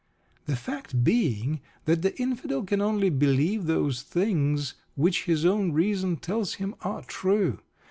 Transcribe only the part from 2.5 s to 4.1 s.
can only believe those